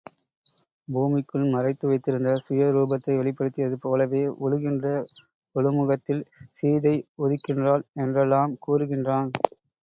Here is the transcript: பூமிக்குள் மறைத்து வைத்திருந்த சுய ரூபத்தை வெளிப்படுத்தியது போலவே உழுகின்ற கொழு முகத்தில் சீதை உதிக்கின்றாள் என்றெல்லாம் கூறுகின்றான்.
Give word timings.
பூமிக்குள் 0.87 1.43
மறைத்து 1.51 1.85
வைத்திருந்த 1.89 2.31
சுய 2.45 2.69
ரூபத்தை 2.77 3.17
வெளிப்படுத்தியது 3.17 3.77
போலவே 3.83 4.23
உழுகின்ற 4.45 4.95
கொழு 5.55 5.73
முகத்தில் 5.77 6.23
சீதை 6.57 6.95
உதிக்கின்றாள் 7.23 7.85
என்றெல்லாம் 8.01 8.57
கூறுகின்றான். 8.65 9.31